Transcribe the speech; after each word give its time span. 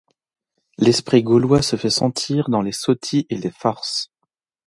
L’esprit 0.79 1.21
gaulois 1.21 1.61
se 1.61 1.75
fait 1.75 1.91
sentir 1.91 2.49
dans 2.49 2.63
les 2.63 2.71
soties 2.71 3.27
et 3.29 3.37
les 3.37 3.51
farces. 3.51 4.09